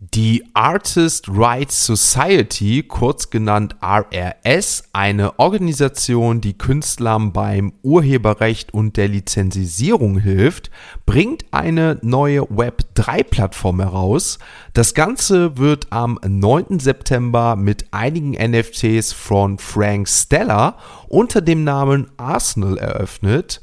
Die 0.00 0.44
Artist 0.54 1.28
Rights 1.28 1.84
Society, 1.84 2.84
kurz 2.84 3.30
genannt 3.30 3.74
RRS, 3.82 4.84
eine 4.92 5.40
Organisation, 5.40 6.40
die 6.40 6.56
Künstlern 6.56 7.32
beim 7.32 7.72
Urheberrecht 7.82 8.72
und 8.72 8.96
der 8.96 9.08
Lizenzisierung 9.08 10.20
hilft, 10.20 10.70
bringt 11.04 11.46
eine 11.50 11.98
neue 12.02 12.42
Web3-Plattform 12.42 13.80
heraus. 13.80 14.38
Das 14.72 14.94
Ganze 14.94 15.58
wird 15.58 15.88
am 15.90 16.20
9. 16.24 16.78
September 16.78 17.56
mit 17.56 17.86
einigen 17.90 18.34
NFTs 18.34 19.12
von 19.12 19.58
Frank 19.58 20.08
Stella 20.08 20.78
unter 21.08 21.40
dem 21.40 21.64
Namen 21.64 22.08
Arsenal 22.18 22.78
eröffnet. 22.78 23.62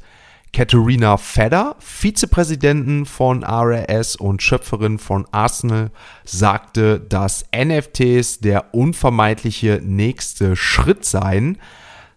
Katharina 0.56 1.18
Fedder, 1.18 1.76
Vizepräsidentin 1.80 3.04
von 3.04 3.44
RRS 3.44 4.16
und 4.16 4.40
Schöpferin 4.40 4.98
von 4.98 5.26
Arsenal, 5.30 5.90
sagte, 6.24 6.98
dass 6.98 7.44
NFTs 7.54 8.40
der 8.40 8.72
unvermeidliche 8.72 9.82
nächste 9.84 10.56
Schritt 10.56 11.04
seien. 11.04 11.58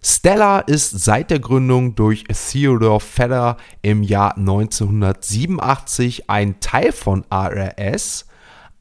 Stella 0.01 0.59
ist 0.59 1.03
seit 1.03 1.31
der 1.31 1.39
Gründung 1.39 1.95
durch 1.95 2.23
Theodore 2.29 3.01
Fedder 3.01 3.57
im 3.81 4.03
Jahr 4.03 4.37
1987 4.37 6.29
ein 6.29 6.61
Teil 6.61 6.93
von 6.93 7.25
RRS. 7.29 8.25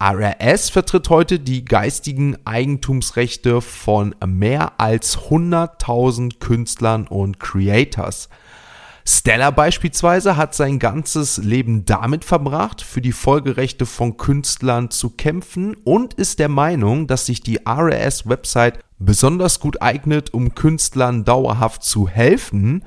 RRS 0.01 0.71
vertritt 0.71 1.11
heute 1.11 1.41
die 1.41 1.65
geistigen 1.65 2.37
Eigentumsrechte 2.45 3.61
von 3.61 4.15
mehr 4.25 4.81
als 4.81 5.19
100.000 5.19 6.39
Künstlern 6.39 7.09
und 7.09 7.41
Creators. 7.41 8.29
Stella 9.11 9.51
beispielsweise 9.51 10.37
hat 10.37 10.55
sein 10.55 10.79
ganzes 10.79 11.39
Leben 11.39 11.87
damit 11.87 12.27
verbracht, 12.27 12.83
für 12.83 13.01
die 13.01 13.13
Folgerechte 13.13 13.87
von 13.87 14.19
Künstlern 14.19 14.91
zu 14.91 15.09
kämpfen 15.09 15.75
und 15.83 16.13
ist 16.13 16.39
der 16.39 16.51
Meinung, 16.51 17.07
dass 17.07 17.25
sich 17.25 17.41
die 17.41 17.59
RAS-Website 17.65 18.81
besonders 18.99 19.61
gut 19.61 19.81
eignet, 19.81 20.35
um 20.35 20.55
Künstlern 20.55 21.25
dauerhaft 21.25 21.85
zu 21.85 22.07
helfen. 22.07 22.85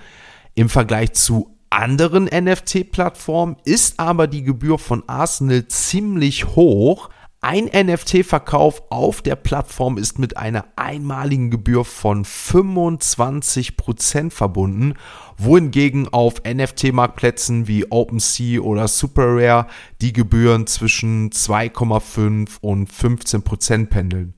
Im 0.54 0.70
Vergleich 0.70 1.14
zu 1.14 1.58
anderen 1.72 2.26
NFT-Plattformen 2.26 3.56
ist 3.66 4.00
aber 4.00 4.28
die 4.28 4.44
Gebühr 4.44 4.78
von 4.78 5.04
Arsenal 5.10 5.68
ziemlich 5.70 6.46
hoch. 6.50 7.10
Ein 7.44 7.72
NFT-Verkauf 7.74 8.84
auf 8.92 9.24
der 9.24 9.36
Plattform 9.36 9.98
ist 9.98 10.20
mit 10.20 10.38
einer 10.38 10.66
einmaligen 10.76 11.50
Gebühr 11.50 11.84
von 11.84 12.24
25% 12.24 14.30
verbunden, 14.30 14.94
wohingegen 15.40 16.08
auf 16.08 16.44
NFT-Marktplätzen 16.44 17.68
wie 17.68 17.90
OpenSea 17.90 18.62
oder 18.62 18.88
SuperRare 18.88 19.66
die 20.02 20.14
Gebühren 20.14 20.68
zwischen 20.68 21.32
2,5 21.32 22.60
und 22.62 22.92
15% 22.92 23.88
pendeln. 23.88 24.36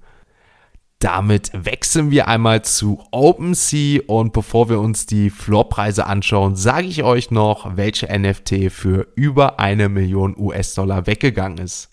Damit 0.99 1.51
wechseln 1.53 2.09
wir 2.09 2.29
einmal 2.29 2.61
zu 2.61 3.03
OpenSea 3.11 4.03
und 4.07 4.31
bevor 4.31 4.69
wir 4.69 4.79
uns 4.79 5.07
die 5.07 5.29
Floorpreise 5.29 6.05
anschauen, 6.05 6.55
sage 6.55 6.87
ich 6.87 7.03
euch 7.03 7.31
noch, 7.31 7.75
welche 7.75 8.07
NFT 8.17 8.71
für 8.71 9.07
über 9.15 9.59
eine 9.59 9.89
Million 9.89 10.37
US-Dollar 10.37 11.05
weggegangen 11.05 11.57
ist. 11.57 11.89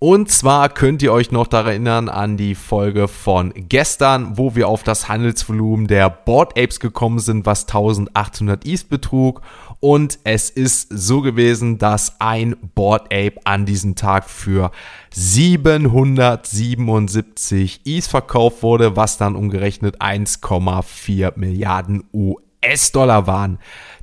Und 0.00 0.30
zwar 0.30 0.68
könnt 0.68 1.02
ihr 1.02 1.12
euch 1.12 1.32
noch 1.32 1.48
daran 1.48 1.72
erinnern 1.72 2.08
an 2.08 2.36
die 2.36 2.54
Folge 2.54 3.08
von 3.08 3.52
gestern, 3.56 4.38
wo 4.38 4.54
wir 4.54 4.68
auf 4.68 4.84
das 4.84 5.08
Handelsvolumen 5.08 5.88
der 5.88 6.08
Board 6.08 6.56
Apes 6.56 6.78
gekommen 6.78 7.18
sind, 7.18 7.46
was 7.46 7.62
1800 7.62 8.64
ETH 8.64 8.88
betrug. 8.88 9.42
Und 9.80 10.20
es 10.22 10.50
ist 10.50 10.86
so 10.90 11.20
gewesen, 11.20 11.78
dass 11.78 12.20
ein 12.20 12.54
Board 12.76 13.06
Ape 13.06 13.40
an 13.42 13.66
diesem 13.66 13.96
Tag 13.96 14.30
für 14.30 14.70
777 15.10 17.80
ETH 17.84 18.06
verkauft 18.06 18.62
wurde, 18.62 18.94
was 18.94 19.18
dann 19.18 19.34
umgerechnet 19.34 20.00
1,4 20.00 21.36
Milliarden 21.36 22.04
US 22.12 22.44
US-Dollar 22.64 23.26
waren. 23.26 23.58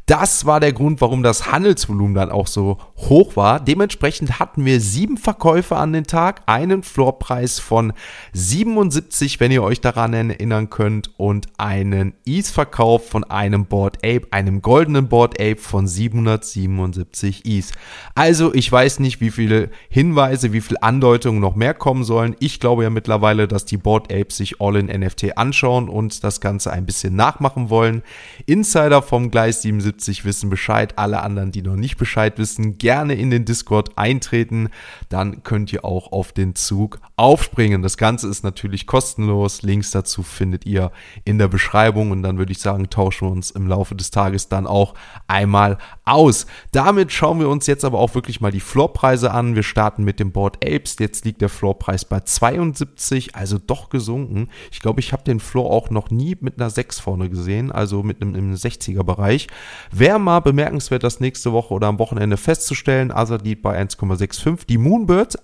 Das 0.08 0.46
war 0.46 0.60
der 0.60 0.72
Grund, 0.72 1.02
warum 1.02 1.24
das 1.24 1.52
Handelsvolumen 1.52 2.14
dann 2.14 2.30
auch 2.30 2.46
so 2.46 2.78
hoch 2.96 3.36
war. 3.36 3.60
Dementsprechend 3.60 4.40
hatten 4.40 4.64
wir 4.64 4.80
sieben 4.80 5.18
Verkäufe 5.18 5.78
an 5.78 5.94
den 5.94 6.04
Tag, 6.04 6.44
einen 6.46 6.84
Floorpreis 6.84 7.58
von 7.58 7.92
77, 8.34 9.40
wenn 9.40 9.52
ihr 9.52 9.64
euch 9.64 9.82
daran 9.82 10.14
erinnern 10.14 10.70
könnt, 10.70 11.10
und 11.18 11.48
einen 11.58 12.14
ETH-Verkauf 12.28 13.10
von 13.10 13.24
einem 13.24 13.66
Board 13.66 13.98
Ape, 14.06 14.28
einem 14.30 14.62
goldenen 14.62 15.08
Board 15.08 15.42
Ape 15.42 15.58
von 15.58 15.88
777 15.88 17.44
ETH. 17.46 17.72
Also 18.14 18.54
ich 18.54 18.72
weiß 18.72 19.00
nicht, 19.00 19.22
wie 19.22 19.32
viele 19.32 19.72
Hinweise, 19.90 20.54
wie 20.54 20.62
viele 20.62 20.84
Andeutungen 20.84 21.42
noch 21.42 21.56
mehr 21.56 21.74
kommen 21.74 22.04
sollen. 22.04 22.36
Ich 22.40 22.60
glaube 22.60 22.84
ja 22.84 22.92
mittlerweile, 22.92 23.48
dass 23.48 23.66
die 23.66 23.78
Board 23.78 24.14
Apes 24.14 24.38
sich 24.38 24.62
All 24.62 24.76
in 24.76 24.86
NFT 24.86 25.36
anschauen 25.36 25.90
und 25.90 26.24
das 26.24 26.42
Ganze 26.42 26.72
ein 26.72 26.86
bisschen 26.86 27.16
nachmachen 27.16 27.72
wollen. 27.72 28.04
Insider 28.46 29.02
vom 29.02 29.32
Gleis 29.32 29.64
77 29.64 29.95
70 29.96 30.26
wissen 30.26 30.50
Bescheid. 30.50 30.98
Alle 30.98 31.22
anderen, 31.22 31.52
die 31.52 31.62
noch 31.62 31.76
nicht 31.76 31.98
Bescheid 31.98 32.38
wissen, 32.38 32.78
gerne 32.78 33.16
in 33.16 33.30
den 33.30 33.46
Discord 33.46 33.98
eintreten. 33.98 34.70
Dann 35.10 35.44
könnt 35.44 35.72
ihr 35.72 35.86
auch 35.86 36.12
auf 36.12 36.34
den 36.34 36.56
Zug 36.56 37.00
aufspringen. 37.16 37.82
Das 37.82 37.98
Ganze 37.98 38.28
ist 38.28 38.44
natürlich 38.44 38.88
kostenlos. 38.88 39.62
Links 39.62 39.92
dazu 39.92 40.22
findet 40.22 40.66
ihr 40.66 40.92
in 41.24 41.38
der 41.38 41.48
Beschreibung. 41.48 42.12
Und 42.12 42.24
dann 42.24 42.38
würde 42.38 42.52
ich 42.52 42.60
sagen, 42.60 42.90
tauschen 42.90 43.28
wir 43.28 43.32
uns 43.32 43.52
im 43.52 43.68
Laufe 43.68 43.96
des 43.96 44.12
Tages 44.12 44.50
dann 44.50 44.68
auch 44.68 44.96
einmal 45.28 45.78
aus. 46.04 46.46
Damit 46.72 47.12
schauen 47.12 47.40
wir 47.40 47.50
uns 47.50 47.66
jetzt 47.68 47.86
aber 47.86 48.00
auch 48.00 48.16
wirklich 48.16 48.42
mal 48.42 48.52
die 48.52 48.60
Floorpreise 48.60 49.32
an. 49.32 49.56
Wir 49.56 49.64
starten 49.64 50.04
mit 50.04 50.20
dem 50.20 50.32
Board 50.32 50.58
Apes. 50.66 50.98
Jetzt 51.00 51.24
liegt 51.24 51.42
der 51.42 51.50
Floorpreis 51.50 52.06
bei 52.06 52.20
72, 52.20 53.36
also 53.36 53.58
doch 53.58 53.90
gesunken. 53.90 54.50
Ich 54.72 54.82
glaube, 54.82 55.00
ich 55.00 55.14
habe 55.14 55.24
den 55.24 55.40
Floor 55.40 55.72
auch 55.72 55.90
noch 55.90 56.12
nie 56.12 56.36
mit 56.42 56.60
einer 56.60 56.70
6 56.70 57.00
vorne 57.00 57.30
gesehen, 57.30 57.72
also 57.72 58.04
mit 58.04 58.22
einem, 58.22 58.36
einem 58.36 58.54
60er 58.54 59.04
Bereich. 59.04 59.48
Wäre 59.92 60.20
mal 60.20 60.40
bemerkenswert, 60.40 61.04
das 61.04 61.20
nächste 61.20 61.52
Woche 61.52 61.74
oder 61.74 61.88
am 61.88 62.00
Wochenende 62.00 62.38
festzustellen. 62.38 63.12
Azad 63.12 63.44
liegt 63.44 63.62
bei 63.62 63.80
1,65. 63.80 64.66
Die 64.68 64.78
Moonbirds 64.78 65.38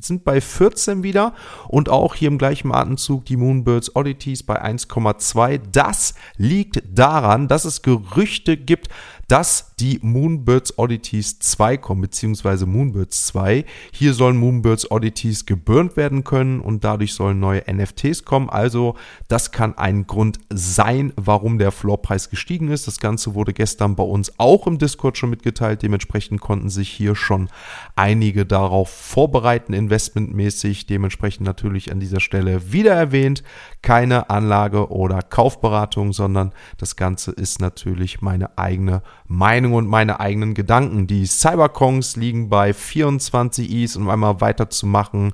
sind 0.00 0.24
bei 0.24 0.40
14 0.40 1.02
wieder 1.02 1.34
und 1.68 1.88
auch 1.88 2.14
hier 2.14 2.28
im 2.28 2.38
gleichen 2.38 2.72
Atemzug 2.72 3.24
die 3.24 3.36
Moonbirds 3.36 3.94
Oddities 3.96 4.42
bei 4.42 4.62
1,2. 4.62 5.60
Das 5.72 6.14
liegt 6.36 6.82
daran, 6.92 7.48
dass 7.48 7.64
es 7.64 7.82
Gerüchte 7.82 8.56
gibt, 8.56 8.88
dass 9.28 9.67
die 9.80 10.00
Moonbirds 10.02 10.78
Oddities 10.78 11.38
2 11.38 11.76
kommen, 11.76 12.00
beziehungsweise 12.00 12.66
Moonbirds 12.66 13.26
2. 13.26 13.64
Hier 13.92 14.14
sollen 14.14 14.36
Moonbirds 14.36 14.90
Oddities 14.90 15.46
geburnt 15.46 15.96
werden 15.96 16.24
können 16.24 16.60
und 16.60 16.84
dadurch 16.84 17.14
sollen 17.14 17.38
neue 17.38 17.62
NFTs 17.72 18.24
kommen. 18.24 18.50
Also 18.50 18.96
das 19.28 19.52
kann 19.52 19.76
ein 19.78 20.06
Grund 20.06 20.38
sein, 20.50 21.12
warum 21.16 21.58
der 21.58 21.70
Floorpreis 21.70 22.30
gestiegen 22.30 22.68
ist. 22.68 22.86
Das 22.86 22.98
Ganze 22.98 23.34
wurde 23.34 23.52
gestern 23.52 23.94
bei 23.94 24.02
uns 24.02 24.38
auch 24.38 24.66
im 24.66 24.78
Discord 24.78 25.16
schon 25.16 25.30
mitgeteilt. 25.30 25.82
Dementsprechend 25.82 26.40
konnten 26.40 26.70
sich 26.70 26.88
hier 26.88 27.14
schon 27.14 27.48
einige 27.94 28.46
darauf 28.46 28.90
vorbereiten, 28.90 29.72
investmentmäßig. 29.72 30.86
Dementsprechend 30.86 31.46
natürlich 31.46 31.92
an 31.92 32.00
dieser 32.00 32.20
Stelle 32.20 32.72
wieder 32.72 32.94
erwähnt, 32.94 33.42
keine 33.82 34.30
Anlage 34.30 34.90
oder 34.90 35.22
Kaufberatung, 35.22 36.12
sondern 36.12 36.52
das 36.78 36.96
Ganze 36.96 37.30
ist 37.30 37.60
natürlich 37.60 38.20
meine 38.22 38.58
eigene 38.58 39.02
Meinung 39.28 39.74
und 39.74 39.86
meine 39.86 40.20
eigenen 40.20 40.54
Gedanken. 40.54 41.06
Die 41.06 41.26
Cyberkongs 41.26 42.16
liegen 42.16 42.48
bei 42.48 42.72
24 42.72 43.70
Is, 43.70 43.96
um 43.96 44.08
einmal 44.08 44.40
weiterzumachen. 44.40 45.32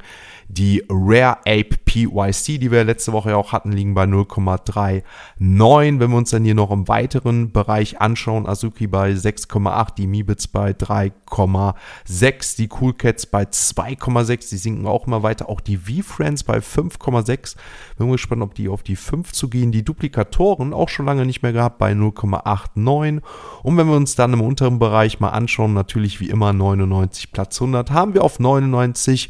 Die 0.49 0.85
Rare 0.89 1.39
Ape 1.47 1.77
PYC, 1.85 2.59
die 2.59 2.71
wir 2.71 2.85
letzte 2.85 3.13
Woche 3.13 3.31
ja 3.31 3.37
auch 3.37 3.53
hatten, 3.53 3.73
liegen 3.73 3.95
bei 3.95 4.05
0,39. 4.05 5.03
Wenn 5.39 6.11
wir 6.11 6.17
uns 6.17 6.31
dann 6.31 6.45
hier 6.45 6.55
noch 6.55 6.71
im 6.71 6.89
weiteren 6.89 7.53
Bereich 7.53 8.01
anschauen, 8.01 8.47
Azuki 8.47 8.87
bei 8.87 9.13
6,8, 9.13 9.95
die 9.97 10.07
Mibits 10.07 10.49
bei 10.49 10.71
3,6, 10.71 12.57
die 12.57 12.69
Cool 12.81 12.95
Cats 12.95 13.27
bei 13.27 13.45
2,6, 13.45 14.51
die 14.51 14.57
sinken 14.57 14.87
auch 14.87 15.07
immer 15.07 15.23
weiter, 15.23 15.49
auch 15.49 15.61
die 15.61 15.77
V-Friends 15.77 16.45
bei 16.45 16.59
5,6. 16.59 17.57
Bin 17.99 18.11
gespannt, 18.11 18.43
ob 18.43 18.55
die 18.55 18.69
auf 18.69 18.83
die 18.83 18.97
5 18.97 19.33
zu 19.33 19.49
gehen. 19.49 19.73
Die 19.73 19.85
Duplikatoren 19.85 20.73
auch 20.73 20.89
schon 20.89 21.07
lange 21.07 21.27
nicht 21.27 21.43
mehr 21.43 21.53
gehabt 21.53 21.79
bei 21.79 21.93
0,89. 21.93 23.23
Und 23.63 23.77
wenn 23.77 23.87
wir 23.87 23.97
uns 23.97 24.15
dann 24.15 24.33
im 24.33 24.41
unteren 24.41 24.79
Bereich 24.79 25.21
mal 25.21 25.31
anschauen, 25.31 25.75
natürlich 25.75 26.21
wie 26.21 26.29
immer 26.29 26.53
99 26.53 27.33
Platz 27.33 27.61
100, 27.61 27.91
haben 27.91 28.15
wir 28.15 28.25
auf 28.25 28.41
99 28.41 29.29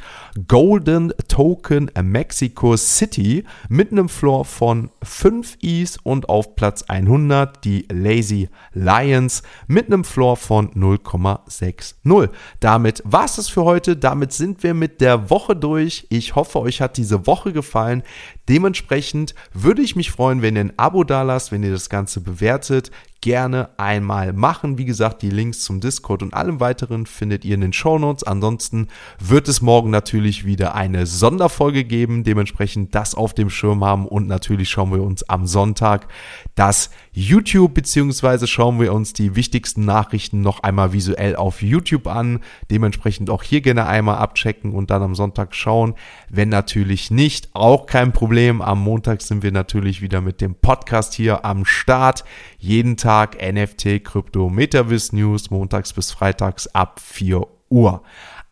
Golden 0.49 1.04
Token 1.29 1.91
Mexico 2.03 2.77
City 2.77 3.45
mit 3.69 3.93
einem 3.93 4.09
Floor 4.09 4.45
von 4.45 4.91
5 5.03 5.59
Is 5.61 5.99
und 6.03 6.29
auf 6.29 6.55
Platz 6.57 6.85
100 6.85 7.65
die 7.65 7.87
Lazy 7.91 8.49
Lions 8.73 9.43
mit 9.67 9.87
einem 9.87 10.05
Floor 10.05 10.37
von 10.37 10.71
0,60. 10.71 12.31
Damit 12.61 13.03
war 13.05 13.25
es 13.25 13.49
für 13.49 13.65
heute. 13.65 13.97
Damit 13.97 14.33
sind 14.33 14.63
wir 14.63 14.75
mit 14.75 15.01
der 15.01 15.31
Woche 15.31 15.57
durch. 15.57 16.07
Ich 16.11 16.35
hoffe, 16.35 16.61
euch 16.61 16.81
hat 16.81 16.97
diese 16.97 17.27
Woche 17.27 17.53
gefallen. 17.53 18.03
Dementsprechend 18.49 19.35
würde 19.53 19.83
ich 19.83 19.97
mich 19.97 20.11
freuen, 20.11 20.43
wenn 20.43 20.57
ihr 20.57 20.61
ein 20.63 20.79
Abo 20.79 21.05
da 21.05 21.23
lasst, 21.23 21.53
wenn 21.53 21.63
ihr 21.63 21.73
das 21.73 21.89
Ganze 21.89 22.21
bewertet 22.21 22.91
gerne 23.25 23.71
einmal 23.79 24.35
machen. 24.35 24.77
Wie 24.77 24.85
gesagt, 24.85 25.23
die 25.23 25.31
Links 25.31 25.61
zum 25.61 25.81
Discord 25.81 26.23
und 26.23 26.35
allem 26.35 26.61
weiteren 26.61 27.07
findet 27.07 27.47
ihr 27.47 27.55
in 27.55 27.63
den 27.63 27.73
Show 27.73 27.99
Notes. 27.99 28.23
Ansonsten 28.23 28.89
wird 29.19 29.49
es 29.49 29.63
morgen 29.63 29.89
natürlich 29.89 30.45
wieder 30.45 30.75
eine 30.75 31.07
Sonderfolge 31.07 31.85
geben, 31.85 32.23
dementsprechend 32.23 32.95
das 32.95 33.15
auf 33.15 33.33
dem 33.33 33.49
Schirm 33.49 33.83
haben 33.83 34.07
und 34.07 34.27
natürlich 34.27 34.69
schauen 34.69 34.93
wir 34.93 35.03
uns 35.03 35.27
am 35.27 35.47
Sonntag 35.47 36.07
das 36.55 36.91
YouTube 37.13 37.73
beziehungsweise 37.73 38.47
schauen 38.47 38.79
wir 38.79 38.93
uns 38.93 39.15
die 39.15 39.37
wichtigsten 39.37 39.87
Nachrichten 39.87 40.43
noch 40.43 40.63
einmal 40.63 40.93
visuell 40.93 41.35
auf 41.35 41.63
YouTube 41.63 42.07
an. 42.07 42.41
Dementsprechend 42.71 43.31
auch 43.31 43.43
hier 43.43 43.63
gerne 43.63 43.87
einmal 43.87 44.19
abchecken 44.19 44.73
und 44.73 44.91
dann 44.91 45.03
am 45.03 45.15
Sonntag 45.15 45.55
schauen. 45.55 45.95
Wenn 46.29 46.51
natürlich 46.51 47.11
nicht, 47.11 47.49
auch 47.55 47.87
kein 47.87 48.13
Problem. 48.13 48.61
Am 48.61 48.83
Montag 48.83 49.23
sind 49.23 49.43
wir 49.43 49.53
natürlich 49.53 50.03
wieder 50.03 50.21
mit 50.21 50.41
dem 50.43 50.57
Podcast 50.57 51.15
hier 51.15 51.45
am 51.45 51.65
Start. 51.65 52.25
Jeden 52.65 52.97
Tag 52.97 53.37
NFT, 53.43 54.03
Krypto, 54.03 54.49
Metavis 54.49 55.13
News, 55.13 55.51
montags 55.51 55.93
bis 55.93 56.13
freitags 56.13 56.67
ab 56.69 56.99
4 56.99 57.47
Uhr. 57.69 58.03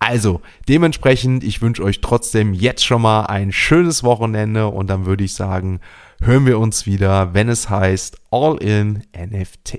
Also, 0.01 0.42
dementsprechend, 0.68 1.42
ich 1.42 1.62
wünsche 1.62 1.83
euch 1.83 2.03
trotzdem 2.03 2.53
jetzt 2.53 2.85
schon 2.85 3.01
mal 3.01 3.25
ein 3.25 3.53
schönes 3.53 4.05
Wochenende 4.05 4.66
und 4.66 4.90
dann 4.90 5.07
würde 5.07 5.25
ich 5.25 5.33
sagen, 5.33 5.81
hören 6.20 6.44
wir 6.44 6.59
uns 6.59 6.85
wieder, 6.85 7.33
wenn 7.33 7.48
es 7.48 7.70
heißt 7.70 8.20
All 8.31 8.59
in 8.59 9.03
NFT. 9.16 9.79